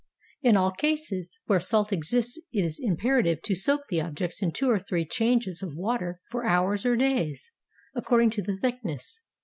In 0.41 0.57
all 0.57 0.71
cases 0.71 1.37
where 1.45 1.59
salt 1.59 1.93
exists 1.93 2.35
it 2.51 2.65
is 2.65 2.79
imperative 2.81 3.39
to 3.43 3.53
soak 3.53 3.81
the 3.87 4.01
objects 4.01 4.41
in 4.41 4.51
two 4.51 4.67
or 4.67 4.79
three 4.79 5.05
changes 5.05 5.61
of 5.61 5.75
water 5.77 6.19
for 6.31 6.43
hours 6.43 6.87
or 6.87 6.95
days, 6.95 7.51
accord 7.93 8.23
ing 8.23 8.29
to 8.31 8.41
the 8.41 8.57
thickness. 8.57 9.21